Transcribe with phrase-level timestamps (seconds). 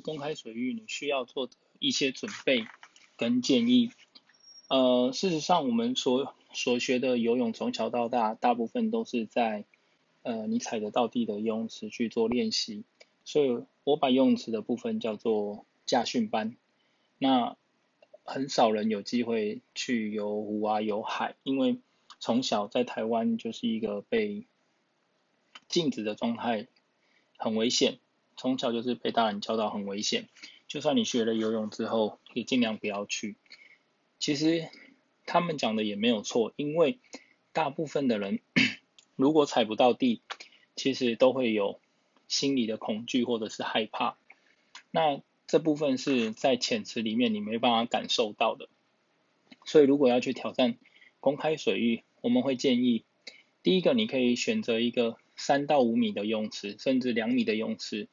[0.00, 2.66] 公开水域你需要做的一些准备
[3.16, 3.90] 跟建议。
[4.68, 9.64] 呃，事实上，我们所所学的游泳从小到大，大部分都是在
[10.22, 12.84] 呃你踩得到地的游泳池去做练习，
[13.24, 16.56] 所以我把游泳池的部分叫做驾训班。
[17.18, 17.56] 那
[18.24, 21.78] 很少人有机会去游湖啊、游海，因为
[22.18, 24.46] 从小在台湾就是一个被
[25.68, 26.68] 禁止的状态，
[27.36, 27.98] 很危险。
[28.36, 30.28] 从小就是被大人教导很危险，
[30.68, 33.36] 就算你学了游泳之后，也尽量不要去。
[34.18, 34.68] 其实
[35.26, 36.98] 他们讲的也没有错，因为
[37.52, 38.40] 大部分的人
[39.16, 40.22] 如果踩不到地，
[40.74, 41.80] 其实都会有
[42.28, 44.16] 心理的恐惧或者是害怕。
[44.90, 48.68] 那这部分是在浅池里面你没办法感受到的。
[49.64, 50.76] 所以如果要去挑战
[51.20, 53.04] 公开水域，我们会建议，
[53.62, 58.08] 第一个你可以选择一个三到五米的泳池，甚至两米的泳池。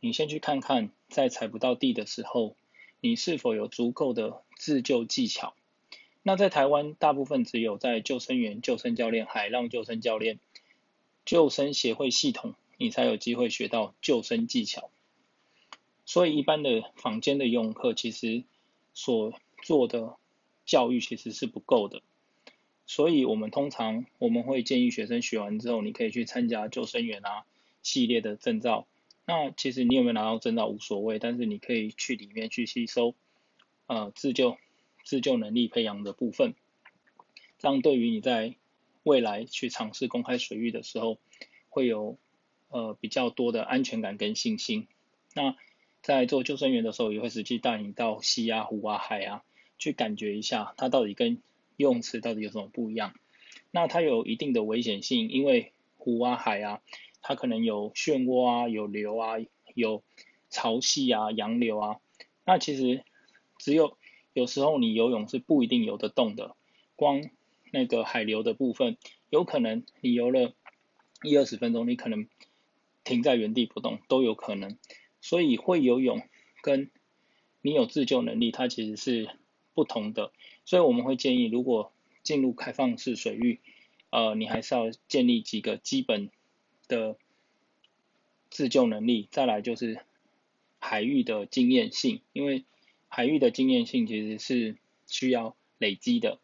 [0.00, 2.56] 你先去看看，在踩不到地的时候，
[3.00, 5.54] 你是否有足够的自救技巧。
[6.22, 10.38] 那在台湾，大部分只有在救生员、救生教练、海浪救生教练、
[11.24, 14.90] 救生协会系统，你才有机会学到救生技巧。
[16.06, 18.44] 所以，一般的坊间的游泳课，其实
[18.94, 20.16] 所做的
[20.64, 22.02] 教育其实是不够的。
[22.86, 27.44] 所以我们通常我们会建议学生学完之后，你可以去参加救生员啊
[27.82, 28.86] 系列的证照。
[29.32, 33.14] 那其实你有没有拿到证照无所谓，但是你可以去里面去吸收，
[33.86, 34.56] 呃，自救、
[35.04, 36.56] 自救能力培养的部分，
[37.56, 38.56] 这样对于你在
[39.04, 41.20] 未来去尝试公开水域的时候，
[41.68, 42.18] 会有
[42.70, 44.88] 呃比较多的安全感跟信心。
[45.32, 45.54] 那
[46.02, 49.44] 在做救生员的时候，也会实际带你到溪啊、湖啊、海啊，
[49.78, 51.34] 去感觉一下它到底跟
[51.76, 53.14] 游泳池到底有什么不一样。
[53.70, 56.80] 那它有一定的危险性，因为湖啊、海啊。
[57.22, 59.36] 它可能有漩涡啊，有流啊，
[59.74, 60.02] 有
[60.48, 62.00] 潮汐啊，洋流啊。
[62.44, 63.04] 那其实
[63.58, 63.96] 只有
[64.32, 66.56] 有时候你游泳是不一定游得动的，
[66.96, 67.22] 光
[67.70, 68.96] 那个海流的部分，
[69.28, 70.52] 有可能你游了
[71.22, 72.28] 一二十分钟，你可能
[73.04, 74.78] 停在原地不动都有可能。
[75.20, 76.22] 所以会游泳
[76.62, 76.90] 跟
[77.60, 79.28] 你有自救能力，它其实是
[79.74, 80.32] 不同的。
[80.64, 81.92] 所以我们会建议，如果
[82.22, 83.60] 进入开放式水域，
[84.10, 86.30] 呃，你还是要建立几个基本。
[86.90, 87.16] 的
[88.50, 90.00] 自救能力，再来就是
[90.78, 92.64] 海域的经验性，因为
[93.08, 96.38] 海域的经验性其实是需要累积的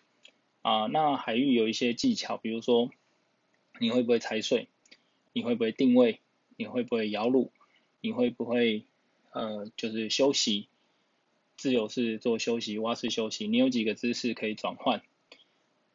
[0.63, 2.91] 啊、那海域有一些技巧，比如说
[3.79, 4.69] 你会不会踩水，
[5.33, 6.21] 你会不会定位，
[6.57, 7.51] 你会不会摇橹，
[8.01, 8.85] 你会不会
[9.31, 10.69] 呃就是休息，
[11.57, 15.03] 自由式做休息，蛙式休息，你有几个姿势可以转换？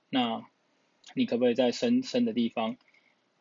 [0.10, 0.46] 那
[1.16, 2.78] 你可不可以在深深的地方？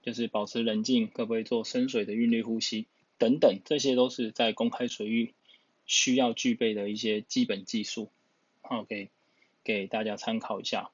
[0.03, 2.87] 就是保持冷静，可不可以做深水的韵律呼吸
[3.19, 5.34] 等等，这些都是在公开水域
[5.87, 8.11] 需要具备的一些基本技术，
[8.62, 9.11] 好，给
[9.62, 10.91] 给大家参考一下。